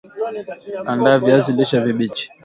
[0.91, 2.25] Andaa viazi lishe vibichi